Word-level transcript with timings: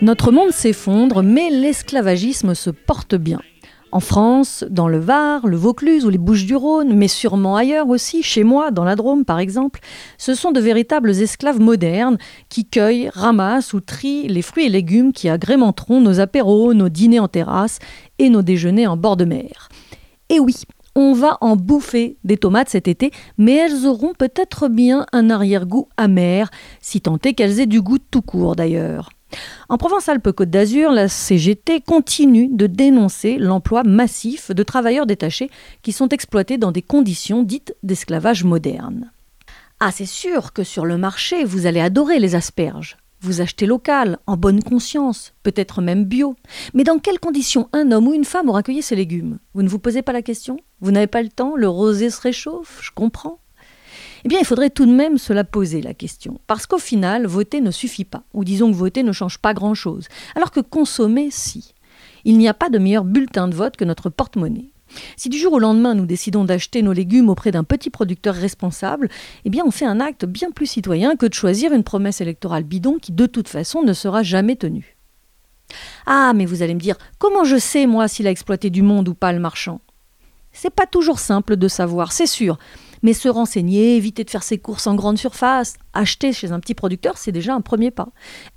Notre 0.00 0.32
monde 0.32 0.50
s'effondre, 0.50 1.22
mais 1.22 1.50
l'esclavagisme 1.50 2.54
se 2.54 2.70
porte 2.70 3.14
bien. 3.14 3.40
En 3.92 4.00
France, 4.00 4.64
dans 4.70 4.88
le 4.88 4.98
Var, 4.98 5.46
le 5.46 5.56
Vaucluse 5.56 6.06
ou 6.06 6.08
les 6.08 6.18
Bouches-du-Rhône, 6.18 6.94
mais 6.94 7.08
sûrement 7.08 7.56
ailleurs 7.56 7.88
aussi, 7.88 8.22
chez 8.22 8.42
moi, 8.42 8.70
dans 8.70 8.84
la 8.84 8.96
Drôme 8.96 9.26
par 9.26 9.38
exemple, 9.38 9.80
ce 10.16 10.34
sont 10.34 10.50
de 10.50 10.60
véritables 10.60 11.10
esclaves 11.10 11.60
modernes 11.60 12.16
qui 12.48 12.64
cueillent, 12.64 13.10
ramassent 13.12 13.74
ou 13.74 13.80
trient 13.80 14.28
les 14.28 14.40
fruits 14.40 14.64
et 14.64 14.70
légumes 14.70 15.12
qui 15.12 15.28
agrémenteront 15.28 16.00
nos 16.00 16.20
apéros, 16.20 16.72
nos 16.72 16.88
dîners 16.88 17.20
en 17.20 17.28
terrasse 17.28 17.80
et 18.18 18.30
nos 18.30 18.42
déjeuners 18.42 18.86
en 18.86 18.96
bord 18.96 19.18
de 19.18 19.26
mer. 19.26 19.68
Et 20.30 20.40
oui, 20.40 20.54
on 20.94 21.12
va 21.12 21.38
en 21.40 21.56
bouffer 21.56 22.16
des 22.24 22.36
tomates 22.36 22.68
cet 22.68 22.88
été, 22.88 23.10
mais 23.38 23.56
elles 23.56 23.86
auront 23.86 24.12
peut-être 24.18 24.68
bien 24.68 25.06
un 25.12 25.30
arrière-goût 25.30 25.88
amer, 25.96 26.50
si 26.80 27.00
tant 27.00 27.18
est 27.24 27.34
qu'elles 27.34 27.60
aient 27.60 27.66
du 27.66 27.80
goût 27.80 27.98
tout 27.98 28.22
court 28.22 28.56
d'ailleurs. 28.56 29.10
En 29.68 29.78
Provence-Alpes-Côte 29.78 30.50
d'Azur, 30.50 30.92
la 30.92 31.08
CGT 31.08 31.80
continue 31.80 32.48
de 32.48 32.66
dénoncer 32.66 33.38
l'emploi 33.38 33.82
massif 33.82 34.50
de 34.50 34.62
travailleurs 34.62 35.06
détachés 35.06 35.50
qui 35.82 35.92
sont 35.92 36.08
exploités 36.08 36.58
dans 36.58 36.72
des 36.72 36.82
conditions 36.82 37.42
dites 37.42 37.74
d'esclavage 37.82 38.44
moderne. 38.44 39.10
Ah, 39.80 39.90
c'est 39.90 40.06
sûr 40.06 40.52
que 40.52 40.62
sur 40.62 40.84
le 40.84 40.98
marché, 40.98 41.44
vous 41.44 41.66
allez 41.66 41.80
adorer 41.80 42.18
les 42.18 42.34
asperges. 42.34 42.98
Vous 43.24 43.40
achetez 43.40 43.66
local, 43.66 44.18
en 44.26 44.36
bonne 44.36 44.64
conscience, 44.64 45.32
peut-être 45.44 45.80
même 45.80 46.04
bio. 46.04 46.34
Mais 46.74 46.82
dans 46.82 46.98
quelles 46.98 47.20
conditions 47.20 47.68
un 47.72 47.92
homme 47.92 48.08
ou 48.08 48.14
une 48.14 48.24
femme 48.24 48.48
aura 48.48 48.64
cueilli 48.64 48.82
ces 48.82 48.96
légumes? 48.96 49.38
Vous 49.54 49.62
ne 49.62 49.68
vous 49.68 49.78
posez 49.78 50.02
pas 50.02 50.12
la 50.12 50.22
question? 50.22 50.56
Vous 50.80 50.90
n'avez 50.90 51.06
pas 51.06 51.22
le 51.22 51.28
temps? 51.28 51.54
Le 51.54 51.68
rosé 51.68 52.10
se 52.10 52.20
réchauffe? 52.20 52.80
Je 52.82 52.90
comprends. 52.92 53.38
Eh 54.24 54.28
bien, 54.28 54.40
il 54.40 54.44
faudrait 54.44 54.70
tout 54.70 54.86
de 54.86 54.92
même 54.92 55.18
se 55.18 55.32
la 55.32 55.44
poser, 55.44 55.82
la 55.82 55.94
question. 55.94 56.40
Parce 56.48 56.66
qu'au 56.66 56.78
final, 56.78 57.28
voter 57.28 57.60
ne 57.60 57.70
suffit 57.70 58.04
pas. 58.04 58.24
Ou 58.34 58.42
disons 58.44 58.72
que 58.72 58.76
voter 58.76 59.04
ne 59.04 59.12
change 59.12 59.38
pas 59.38 59.54
grand-chose. 59.54 60.08
Alors 60.34 60.50
que 60.50 60.58
consommer, 60.58 61.28
si. 61.30 61.74
Il 62.24 62.38
n'y 62.38 62.48
a 62.48 62.54
pas 62.54 62.70
de 62.70 62.78
meilleur 62.78 63.04
bulletin 63.04 63.46
de 63.46 63.54
vote 63.54 63.76
que 63.76 63.84
notre 63.84 64.10
porte-monnaie. 64.10 64.72
Si 65.16 65.28
du 65.28 65.38
jour 65.38 65.54
au 65.54 65.58
lendemain 65.58 65.94
nous 65.94 66.06
décidons 66.06 66.44
d'acheter 66.44 66.82
nos 66.82 66.92
légumes 66.92 67.28
auprès 67.28 67.50
d'un 67.50 67.64
petit 67.64 67.90
producteur 67.90 68.34
responsable, 68.34 69.08
eh 69.44 69.50
bien 69.50 69.64
on 69.66 69.70
fait 69.70 69.86
un 69.86 70.00
acte 70.00 70.24
bien 70.24 70.50
plus 70.50 70.66
citoyen 70.66 71.16
que 71.16 71.26
de 71.26 71.34
choisir 71.34 71.72
une 71.72 71.84
promesse 71.84 72.20
électorale 72.20 72.64
bidon 72.64 72.98
qui 73.00 73.12
de 73.12 73.26
toute 73.26 73.48
façon 73.48 73.82
ne 73.82 73.92
sera 73.92 74.22
jamais 74.22 74.56
tenue. 74.56 74.96
Ah, 76.06 76.32
mais 76.34 76.46
vous 76.46 76.62
allez 76.62 76.74
me 76.74 76.80
dire, 76.80 76.96
comment 77.18 77.44
je 77.44 77.56
sais 77.56 77.86
moi 77.86 78.08
s'il 78.08 78.26
a 78.26 78.30
exploité 78.30 78.70
du 78.70 78.82
monde 78.82 79.08
ou 79.08 79.14
pas 79.14 79.32
le 79.32 79.40
marchand? 79.40 79.80
C'est 80.52 80.74
pas 80.74 80.86
toujours 80.86 81.18
simple 81.18 81.56
de 81.56 81.68
savoir, 81.68 82.12
c'est 82.12 82.26
sûr. 82.26 82.58
Mais 83.02 83.14
se 83.14 83.28
renseigner, 83.28 83.96
éviter 83.96 84.22
de 84.22 84.30
faire 84.30 84.42
ses 84.42 84.58
courses 84.58 84.86
en 84.86 84.94
grande 84.94 85.18
surface, 85.18 85.74
acheter 85.92 86.32
chez 86.32 86.52
un 86.52 86.60
petit 86.60 86.74
producteur, 86.74 87.18
c'est 87.18 87.32
déjà 87.32 87.54
un 87.54 87.60
premier 87.60 87.90
pas. 87.90 88.08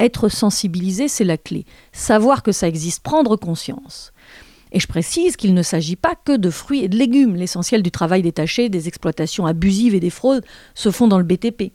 Être 0.00 0.28
sensibilisé, 0.28 1.08
c'est 1.08 1.24
la 1.24 1.38
clé. 1.38 1.64
Savoir 1.92 2.42
que 2.42 2.52
ça 2.52 2.68
existe, 2.68 3.02
prendre 3.02 3.36
conscience. 3.36 4.12
Et 4.74 4.80
je 4.80 4.88
précise 4.88 5.36
qu'il 5.36 5.54
ne 5.54 5.62
s'agit 5.62 5.94
pas 5.94 6.16
que 6.16 6.36
de 6.36 6.50
fruits 6.50 6.82
et 6.82 6.88
de 6.88 6.96
légumes. 6.96 7.36
L'essentiel 7.36 7.80
du 7.80 7.92
travail 7.92 8.22
détaché, 8.22 8.68
des 8.68 8.88
exploitations 8.88 9.46
abusives 9.46 9.94
et 9.94 10.00
des 10.00 10.10
fraudes 10.10 10.44
se 10.74 10.90
font 10.90 11.06
dans 11.06 11.18
le 11.18 11.24
BTP. 11.24 11.72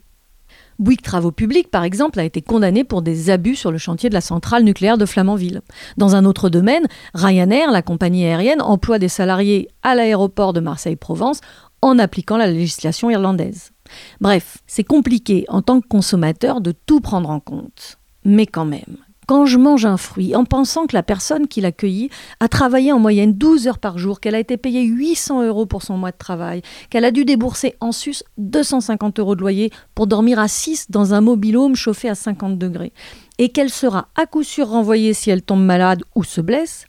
Bouygues 0.78 1.00
Travaux 1.00 1.32
Publics, 1.32 1.70
par 1.70 1.82
exemple, 1.82 2.20
a 2.20 2.24
été 2.24 2.42
condamné 2.42 2.84
pour 2.84 3.00
des 3.00 3.30
abus 3.30 3.56
sur 3.56 3.72
le 3.72 3.78
chantier 3.78 4.10
de 4.10 4.14
la 4.14 4.20
centrale 4.20 4.64
nucléaire 4.64 4.98
de 4.98 5.06
Flamanville. 5.06 5.62
Dans 5.96 6.14
un 6.14 6.26
autre 6.26 6.50
domaine, 6.50 6.86
Ryanair, 7.14 7.70
la 7.70 7.80
compagnie 7.80 8.26
aérienne, 8.26 8.60
emploie 8.60 8.98
des 8.98 9.08
salariés 9.08 9.68
à 9.82 9.94
l'aéroport 9.94 10.52
de 10.52 10.60
Marseille-Provence 10.60 11.40
en 11.80 11.98
appliquant 11.98 12.36
la 12.36 12.50
législation 12.50 13.08
irlandaise. 13.08 13.72
Bref, 14.20 14.58
c'est 14.66 14.84
compliqué 14.84 15.46
en 15.48 15.62
tant 15.62 15.80
que 15.80 15.88
consommateur 15.88 16.60
de 16.60 16.72
tout 16.72 17.00
prendre 17.00 17.30
en 17.30 17.40
compte. 17.40 17.98
Mais 18.24 18.46
quand 18.46 18.66
même, 18.66 18.98
quand 19.30 19.46
je 19.46 19.58
mange 19.58 19.84
un 19.84 19.96
fruit 19.96 20.34
en 20.34 20.44
pensant 20.44 20.88
que 20.88 20.96
la 20.96 21.04
personne 21.04 21.46
qui 21.46 21.60
l'a 21.60 21.70
cueilli 21.70 22.10
a 22.40 22.48
travaillé 22.48 22.90
en 22.90 22.98
moyenne 22.98 23.32
12 23.32 23.68
heures 23.68 23.78
par 23.78 23.96
jour, 23.96 24.18
qu'elle 24.18 24.34
a 24.34 24.40
été 24.40 24.56
payée 24.56 24.82
800 24.82 25.44
euros 25.44 25.66
pour 25.66 25.84
son 25.84 25.96
mois 25.96 26.10
de 26.10 26.16
travail, 26.16 26.62
qu'elle 26.90 27.04
a 27.04 27.12
dû 27.12 27.24
débourser 27.24 27.76
en 27.78 27.92
sus 27.92 28.24
250 28.38 29.20
euros 29.20 29.36
de 29.36 29.40
loyer 29.40 29.70
pour 29.94 30.08
dormir 30.08 30.40
à 30.40 30.48
6 30.48 30.90
dans 30.90 31.14
un 31.14 31.20
mobilhome 31.20 31.76
chauffé 31.76 32.08
à 32.08 32.16
50 32.16 32.58
degrés, 32.58 32.92
et 33.38 33.50
qu'elle 33.50 33.70
sera 33.70 34.08
à 34.16 34.26
coup 34.26 34.42
sûr 34.42 34.68
renvoyée 34.68 35.14
si 35.14 35.30
elle 35.30 35.42
tombe 35.42 35.62
malade 35.62 36.02
ou 36.16 36.24
se 36.24 36.40
blesse, 36.40 36.86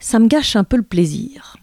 ça 0.00 0.18
me 0.18 0.26
gâche 0.26 0.56
un 0.56 0.64
peu 0.64 0.76
le 0.76 0.82
plaisir. 0.82 1.56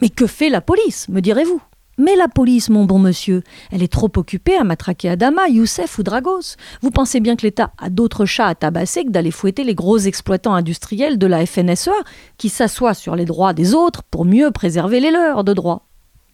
Mais 0.00 0.08
que 0.08 0.26
fait 0.26 0.48
la 0.48 0.62
police, 0.62 1.06
me 1.10 1.20
direz-vous? 1.20 1.60
Mais 2.00 2.16
la 2.16 2.28
police, 2.28 2.70
mon 2.70 2.86
bon 2.86 2.98
monsieur, 2.98 3.42
elle 3.70 3.82
est 3.82 3.92
trop 3.92 4.10
occupée 4.16 4.56
à 4.56 4.64
matraquer 4.64 5.10
Adama, 5.10 5.48
Youssef 5.48 5.98
ou 5.98 6.02
Dragos. 6.02 6.56
Vous 6.80 6.90
pensez 6.90 7.20
bien 7.20 7.36
que 7.36 7.42
l'État 7.42 7.72
a 7.76 7.90
d'autres 7.90 8.24
chats 8.24 8.46
à 8.46 8.54
tabasser 8.54 9.04
que 9.04 9.10
d'aller 9.10 9.30
fouetter 9.30 9.64
les 9.64 9.74
gros 9.74 9.98
exploitants 9.98 10.54
industriels 10.54 11.18
de 11.18 11.26
la 11.26 11.44
FNSEA 11.44 11.92
qui 12.38 12.48
s'assoient 12.48 12.94
sur 12.94 13.16
les 13.16 13.26
droits 13.26 13.52
des 13.52 13.74
autres 13.74 14.02
pour 14.02 14.24
mieux 14.24 14.50
préserver 14.50 14.98
les 14.98 15.10
leurs 15.10 15.44
de 15.44 15.52
droits. 15.52 15.86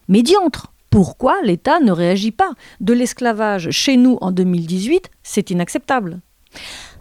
Mais 0.07 0.23
diantre, 0.23 0.73
pourquoi 0.89 1.37
l'État 1.43 1.81
ne 1.81 1.91
réagit 1.91 2.31
pas 2.31 2.53
De 2.81 2.93
l'esclavage 2.93 3.71
chez 3.71 3.97
nous 3.97 4.19
en 4.21 4.31
2018, 4.31 5.11
c'est 5.25 5.51
inacceptable. 5.51 6.21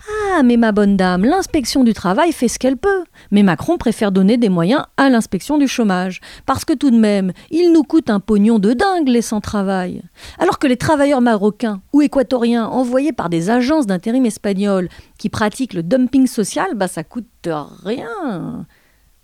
Ah, 0.08 0.44
mais 0.44 0.58
ma 0.58 0.72
bonne 0.72 0.98
dame, 0.98 1.24
l'inspection 1.26 1.84
du 1.84 1.94
travail 1.94 2.32
fait 2.32 2.48
ce 2.48 2.60
qu'elle 2.60 2.78
peut. 2.78 3.06
Mais 3.32 3.42
Macron 3.42 3.78
préfère 3.78 4.12
donner 4.12 4.38
des 4.38 4.50
moyens 4.50 4.84
à 4.98 5.10
l'inspection 5.10 5.58
du 5.58 5.68
chômage. 5.68 6.22
Parce 6.46 6.66
que 6.66 6.74
tout 6.74 6.92
de 6.92 6.98
même, 6.98 7.32
il 7.52 7.72
nous 7.72 7.84
coûte 7.84 8.10
un 8.10 8.20
pognon 8.20 8.60
de 8.60 8.74
dingue 8.74 9.08
les 9.08 9.22
sans-travail. 9.22 10.04
Alors 10.38 10.60
que 10.60 10.68
les 10.68 10.78
travailleurs 10.78 11.22
marocains 11.22 11.82
ou 11.94 12.02
équatoriens 12.02 12.66
envoyés 12.66 13.14
par 13.14 13.30
des 13.30 13.50
agences 13.50 13.88
d'intérim 13.88 14.26
espagnoles 14.26 14.90
qui 15.18 15.30
pratiquent 15.30 15.74
le 15.74 15.84
dumping 15.84 16.28
social, 16.28 16.76
bah 16.76 16.88
ça 16.88 17.04
coûte 17.04 17.50
rien. 17.84 18.66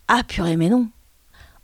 Ah 0.08 0.24
purée, 0.28 0.58
mais 0.58 0.70
non. 0.70 0.88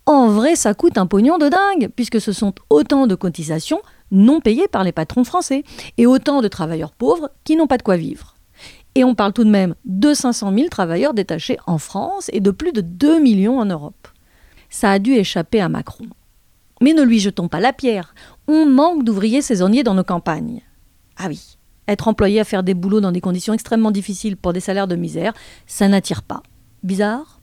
En 0.06 0.30
vrai, 0.30 0.56
ça 0.56 0.74
coûte 0.74 0.98
un 0.98 1.06
pognon 1.06 1.38
de 1.38 1.50
dingue, 1.50 1.90
puisque 1.96 2.22
ce 2.22 2.32
sont 2.32 2.54
autant 2.70 3.08
de 3.08 3.16
cotisations 3.16 3.82
non 4.10 4.40
payées 4.40 4.70
par 4.70 4.86
les 4.86 4.94
patrons 4.94 5.26
français, 5.26 5.64
et 5.98 6.06
autant 6.06 6.42
de 6.42 6.48
travailleurs 6.48 6.94
pauvres 6.94 7.30
qui 7.44 7.58
n'ont 7.58 7.68
pas 7.68 7.78
de 7.78 7.84
quoi 7.84 7.98
vivre. 7.98 8.37
Et 8.98 9.04
on 9.04 9.14
parle 9.14 9.32
tout 9.32 9.44
de 9.44 9.52
même 9.52 9.76
de 9.86 10.16
500 10.16 10.52
000 10.52 10.70
travailleurs 10.70 11.14
détachés 11.14 11.60
en 11.68 11.78
France 11.78 12.32
et 12.34 12.40
de 12.40 12.50
plus 12.50 12.72
de 12.72 12.82
2 12.82 13.20
millions 13.20 13.60
en 13.60 13.66
Europe. 13.66 14.08
Ça 14.72 14.90
a 14.90 14.98
dû 14.98 15.14
échapper 15.14 15.62
à 15.62 15.70
Macron. 15.70 16.08
Mais 16.82 16.94
ne 16.94 17.04
lui 17.04 17.20
jetons 17.20 17.48
pas 17.48 17.60
la 17.60 17.74
pierre. 17.74 18.16
On 18.48 18.66
manque 18.66 19.04
d'ouvriers 19.04 19.44
saisonniers 19.44 19.84
dans 19.84 19.94
nos 19.94 20.04
campagnes. 20.04 20.64
Ah 21.16 21.28
oui, 21.28 21.60
être 21.88 22.08
employé 22.08 22.40
à 22.40 22.44
faire 22.44 22.64
des 22.64 22.74
boulots 22.74 23.00
dans 23.00 23.12
des 23.12 23.22
conditions 23.22 23.54
extrêmement 23.54 23.92
difficiles 23.92 24.36
pour 24.36 24.52
des 24.52 24.62
salaires 24.62 24.88
de 24.88 24.96
misère, 24.96 25.34
ça 25.68 25.88
n'attire 25.88 26.24
pas. 26.24 26.42
Bizarre? 26.82 27.40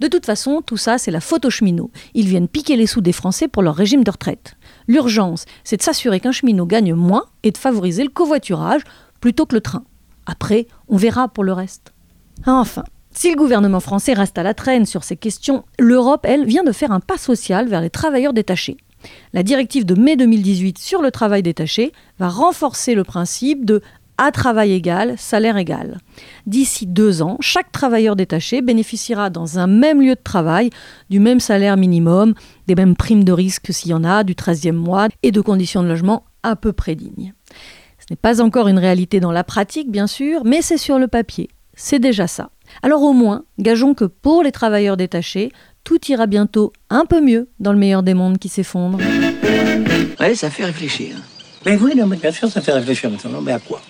De 0.00 0.08
toute 0.08 0.26
façon, 0.26 0.60
tout 0.60 0.76
ça, 0.76 0.98
c'est 0.98 1.10
la 1.10 1.22
faute 1.22 1.46
aux 1.46 1.50
cheminots. 1.50 1.92
Ils 2.12 2.28
viennent 2.28 2.46
piquer 2.46 2.76
les 2.76 2.86
sous 2.86 3.00
des 3.00 3.12
Français 3.12 3.48
pour 3.48 3.62
leur 3.62 3.74
régime 3.74 4.04
de 4.04 4.10
retraite. 4.10 4.56
L'urgence, 4.86 5.46
c'est 5.62 5.78
de 5.78 5.82
s'assurer 5.82 6.20
qu'un 6.20 6.32
cheminot 6.32 6.66
gagne 6.66 6.92
moins 6.92 7.24
et 7.42 7.52
de 7.52 7.58
favoriser 7.58 8.02
le 8.02 8.10
covoiturage 8.10 8.82
plutôt 9.22 9.46
que 9.46 9.54
le 9.54 9.62
train. 9.62 9.84
Après, 10.26 10.66
on 10.88 10.96
verra 10.96 11.28
pour 11.28 11.44
le 11.44 11.52
reste. 11.52 11.92
Enfin, 12.46 12.84
si 13.12 13.30
le 13.30 13.36
gouvernement 13.36 13.80
français 13.80 14.12
reste 14.12 14.38
à 14.38 14.42
la 14.42 14.54
traîne 14.54 14.86
sur 14.86 15.04
ces 15.04 15.16
questions, 15.16 15.64
l'Europe, 15.78 16.26
elle, 16.28 16.46
vient 16.46 16.64
de 16.64 16.72
faire 16.72 16.92
un 16.92 17.00
pas 17.00 17.18
social 17.18 17.68
vers 17.68 17.80
les 17.80 17.90
travailleurs 17.90 18.32
détachés. 18.32 18.76
La 19.32 19.42
directive 19.42 19.84
de 19.84 19.94
mai 19.94 20.16
2018 20.16 20.78
sur 20.78 21.02
le 21.02 21.10
travail 21.10 21.42
détaché 21.42 21.92
va 22.18 22.28
renforcer 22.28 22.94
le 22.94 23.04
principe 23.04 23.64
de 23.64 23.82
à 24.16 24.30
travail 24.30 24.72
égal, 24.72 25.14
salaire 25.18 25.56
égal. 25.56 25.98
D'ici 26.46 26.86
deux 26.86 27.20
ans, 27.22 27.36
chaque 27.40 27.72
travailleur 27.72 28.14
détaché 28.14 28.62
bénéficiera 28.62 29.28
dans 29.28 29.58
un 29.58 29.66
même 29.66 30.00
lieu 30.00 30.14
de 30.14 30.22
travail 30.22 30.70
du 31.10 31.18
même 31.18 31.40
salaire 31.40 31.76
minimum, 31.76 32.34
des 32.68 32.76
mêmes 32.76 32.94
primes 32.94 33.24
de 33.24 33.32
risque 33.32 33.72
s'il 33.72 33.90
y 33.90 33.94
en 33.94 34.04
a, 34.04 34.22
du 34.22 34.34
13e 34.34 34.72
mois 34.72 35.08
et 35.22 35.32
de 35.32 35.40
conditions 35.40 35.82
de 35.82 35.88
logement 35.88 36.24
à 36.44 36.54
peu 36.54 36.72
près 36.72 36.94
dignes. 36.94 37.34
Ce 38.06 38.12
n'est 38.12 38.16
pas 38.16 38.42
encore 38.42 38.68
une 38.68 38.78
réalité 38.78 39.18
dans 39.18 39.32
la 39.32 39.44
pratique, 39.44 39.90
bien 39.90 40.06
sûr, 40.06 40.42
mais 40.44 40.60
c'est 40.60 40.76
sur 40.76 40.98
le 40.98 41.08
papier. 41.08 41.48
C'est 41.74 41.98
déjà 41.98 42.26
ça. 42.26 42.50
Alors 42.82 43.02
au 43.02 43.14
moins, 43.14 43.44
gageons 43.58 43.94
que 43.94 44.04
pour 44.04 44.42
les 44.42 44.52
travailleurs 44.52 44.98
détachés, 44.98 45.50
tout 45.84 45.98
ira 46.08 46.26
bientôt 46.26 46.72
un 46.90 47.06
peu 47.06 47.22
mieux 47.22 47.48
dans 47.60 47.72
le 47.72 47.78
meilleur 47.78 48.02
des 48.02 48.12
mondes 48.12 48.38
qui 48.38 48.50
s'effondre. 48.50 48.98
Ouais, 50.20 50.34
ça 50.34 50.50
fait 50.50 50.66
réfléchir. 50.66 51.16
Mais 51.64 51.76
oui, 51.76 51.94
non, 51.96 52.06
mais 52.06 52.16
bien 52.16 52.30
sûr, 52.30 52.50
ça 52.50 52.60
fait 52.60 52.72
réfléchir 52.72 53.10
maintenant. 53.10 53.40
Mais 53.40 53.52
à 53.52 53.58
quoi? 53.58 53.80